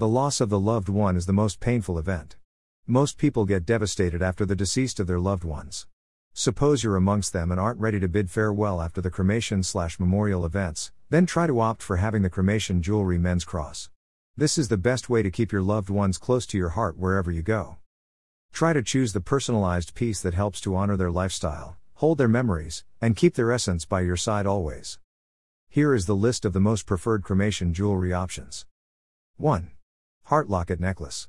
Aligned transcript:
The 0.00 0.08
loss 0.08 0.40
of 0.40 0.48
the 0.48 0.58
loved 0.58 0.88
one 0.88 1.14
is 1.14 1.26
the 1.26 1.34
most 1.34 1.60
painful 1.60 1.98
event. 1.98 2.38
Most 2.86 3.18
people 3.18 3.44
get 3.44 3.66
devastated 3.66 4.22
after 4.22 4.46
the 4.46 4.56
deceased 4.56 4.98
of 4.98 5.06
their 5.06 5.20
loved 5.20 5.44
ones. 5.44 5.86
Suppose 6.32 6.82
you're 6.82 6.96
amongst 6.96 7.34
them 7.34 7.50
and 7.50 7.60
aren't 7.60 7.78
ready 7.78 8.00
to 8.00 8.08
bid 8.08 8.30
farewell 8.30 8.80
after 8.80 9.02
the 9.02 9.10
cremation 9.10 9.62
slash 9.62 10.00
memorial 10.00 10.46
events, 10.46 10.90
then 11.10 11.26
try 11.26 11.46
to 11.46 11.60
opt 11.60 11.82
for 11.82 11.98
having 11.98 12.22
the 12.22 12.30
cremation 12.30 12.80
jewelry 12.80 13.18
men's 13.18 13.44
cross. 13.44 13.90
This 14.38 14.56
is 14.56 14.68
the 14.68 14.78
best 14.78 15.10
way 15.10 15.22
to 15.22 15.30
keep 15.30 15.52
your 15.52 15.60
loved 15.60 15.90
ones 15.90 16.16
close 16.16 16.46
to 16.46 16.56
your 16.56 16.70
heart 16.70 16.96
wherever 16.96 17.30
you 17.30 17.42
go. 17.42 17.76
Try 18.54 18.72
to 18.72 18.82
choose 18.82 19.12
the 19.12 19.20
personalized 19.20 19.94
piece 19.94 20.22
that 20.22 20.32
helps 20.32 20.62
to 20.62 20.76
honor 20.76 20.96
their 20.96 21.10
lifestyle, 21.10 21.76
hold 21.96 22.16
their 22.16 22.26
memories, 22.26 22.84
and 23.02 23.16
keep 23.16 23.34
their 23.34 23.52
essence 23.52 23.84
by 23.84 24.00
your 24.00 24.16
side 24.16 24.46
always. 24.46 24.98
Here 25.68 25.92
is 25.92 26.06
the 26.06 26.16
list 26.16 26.46
of 26.46 26.54
the 26.54 26.58
most 26.58 26.86
preferred 26.86 27.22
cremation 27.22 27.74
jewelry 27.74 28.14
options. 28.14 28.64
1. 29.36 29.72
Heart 30.30 30.48
Locket 30.48 30.78
Necklace. 30.78 31.28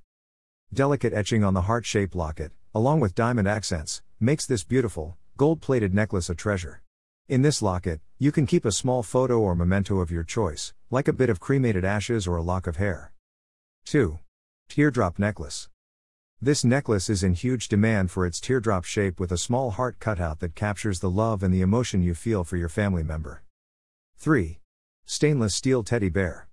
Delicate 0.72 1.12
etching 1.12 1.44
on 1.44 1.56
the 1.56 1.64
heart 1.64 1.88
shaped 1.88 2.14
locket, 2.14 2.52
along 2.76 3.00
with 3.00 3.16
diamond 3.16 3.48
accents, 3.48 4.04
makes 4.20 4.46
this 4.46 4.64
beautiful, 4.64 5.18
gold 5.38 5.60
plated 5.60 5.92
necklace 5.92 6.30
a 6.30 6.36
treasure. 6.36 6.84
In 7.28 7.42
this 7.42 7.64
locket, 7.64 8.00
you 8.20 8.32
can 8.32 8.46
keep 8.46 8.64
a 8.64 8.72
small 8.72 9.02
photo 9.02 9.40
or 9.40 9.56
memento 9.56 10.02
of 10.02 10.12
your 10.12 10.22
choice, 10.22 10.76
like 10.92 11.08
a 11.08 11.14
bit 11.14 11.32
of 11.32 11.40
cremated 11.40 11.84
ashes 11.84 12.28
or 12.28 12.36
a 12.36 12.44
lock 12.44 12.68
of 12.68 12.78
hair. 12.78 13.12
2. 13.86 14.20
Teardrop 14.70 15.18
Necklace. 15.18 15.68
This 16.40 16.64
necklace 16.64 17.10
is 17.10 17.24
in 17.24 17.34
huge 17.34 17.70
demand 17.70 18.12
for 18.12 18.28
its 18.28 18.40
teardrop 18.40 18.86
shape 18.86 19.20
with 19.20 19.32
a 19.32 19.36
small 19.36 19.72
heart 19.72 19.98
cutout 19.98 20.42
that 20.42 20.54
captures 20.54 21.00
the 21.00 21.10
love 21.10 21.42
and 21.42 21.52
the 21.52 21.62
emotion 21.62 22.04
you 22.04 22.14
feel 22.14 22.44
for 22.44 22.56
your 22.56 22.70
family 22.70 23.02
member. 23.02 23.42
3. 24.18 24.60
Stainless 25.08 25.56
Steel 25.56 25.82
Teddy 25.82 26.10
Bear. 26.10 26.51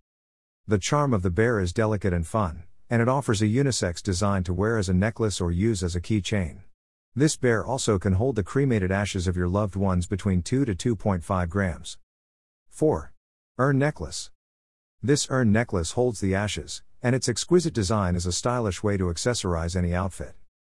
The 0.68 0.78
charm 0.78 1.14
of 1.14 1.22
the 1.22 1.30
bear 1.30 1.60
is 1.60 1.72
delicate 1.72 2.12
and 2.12 2.26
fun, 2.26 2.64
and 2.90 3.00
it 3.00 3.08
offers 3.08 3.40
a 3.40 3.46
unisex 3.46 4.02
design 4.02 4.44
to 4.44 4.52
wear 4.52 4.76
as 4.76 4.90
a 4.90 4.92
necklace 4.92 5.40
or 5.40 5.50
use 5.50 5.82
as 5.82 5.96
a 5.96 6.00
keychain. 6.00 6.58
This 7.16 7.36
bear 7.36 7.64
also 7.64 7.98
can 7.98 8.12
hold 8.12 8.36
the 8.36 8.42
cremated 8.42 8.92
ashes 8.92 9.26
of 9.26 9.34
your 9.34 9.48
loved 9.48 9.76
ones 9.76 10.06
between 10.06 10.42
2 10.42 10.66
to 10.66 10.74
2.5 10.74 11.48
grams. 11.48 11.96
4. 12.68 13.14
Urn 13.56 13.78
Necklace. 13.78 14.30
This 15.02 15.26
urn 15.30 15.52
necklace 15.52 15.92
holds 15.92 16.20
the 16.20 16.34
ashes, 16.34 16.82
and 17.02 17.14
its 17.14 17.30
exquisite 17.30 17.72
design 17.72 18.14
is 18.14 18.26
a 18.26 18.30
stylish 18.30 18.82
way 18.82 18.98
to 18.98 19.04
accessorize 19.04 19.74
any 19.74 19.94
outfit. 19.94 20.34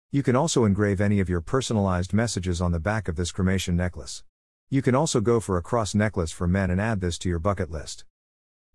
You 0.10 0.24
can 0.24 0.38
also 0.38 0.64
engrave 0.64 1.02
any 1.02 1.20
of 1.20 1.28
your 1.28 1.42
personalized 1.42 2.14
messages 2.14 2.62
on 2.62 2.72
the 2.72 2.80
back 2.80 3.10
of 3.10 3.18
this 3.18 3.34
cremation 3.34 3.76
necklace. 3.76 4.24
You 4.70 4.82
can 4.82 4.96
also 4.96 5.20
go 5.20 5.42
for 5.42 5.58
a 5.58 5.62
cross 5.62 5.94
necklace 5.94 6.32
for 6.32 6.48
men 6.48 6.72
and 6.72 6.80
add 6.80 7.02
this 7.02 7.18
to 7.18 7.28
your 7.28 7.40
bucket 7.40 7.70
list. 7.70 8.06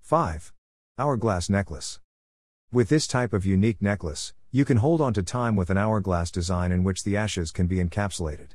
5. 0.03 0.53
Hourglass 0.99 1.51
necklace. 1.51 2.01
With 2.73 2.89
this 2.89 3.07
type 3.07 3.35
of 3.35 3.45
unique 3.45 3.83
necklace, 3.83 4.33
you 4.51 4.65
can 4.65 4.79
hold 4.79 5.03
on 5.03 5.13
to 5.13 5.23
time 5.23 5.55
with 5.55 5.69
an 5.69 5.77
hourglass 5.77 6.31
design 6.31 6.73
in 6.73 6.85
which 6.85 7.05
the 7.05 7.19
ashes 7.19 7.53
can 7.53 7.67
be 7.67 7.85
encapsulated. 7.85 8.53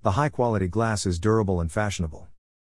The 0.00 0.12
high 0.12 0.30
quality 0.30 0.68
glass 0.68 1.04
is 1.04 1.18
durable 1.18 1.60
and 1.60 1.70
fashionable. 1.70 2.28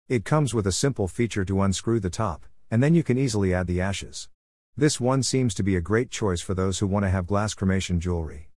It 0.09 0.25
comes 0.25 0.55
with 0.55 0.67
a 0.67 0.73
simple 0.73 1.07
feature 1.07 1.45
to 1.45 1.63
unscrew 1.63 2.01
the 2.01 2.11
top, 2.11 2.47
and 2.69 2.83
then 2.83 2.97
you 2.97 3.05
can 3.05 3.17
easily 3.17 3.55
add 3.55 3.69
the 3.69 3.81
ashes. 3.81 4.29
This 4.77 4.99
one 4.99 5.23
seems 5.23 5.55
to 5.55 5.63
be 5.63 5.77
a 5.77 5.81
great 5.81 6.11
choice 6.11 6.41
for 6.41 6.55
those 6.55 6.81
who 6.81 6.89
want 6.89 7.05
to 7.05 7.11
have 7.11 7.29
glass 7.29 7.55
cremation 7.55 8.01
jewelry. 8.01 8.49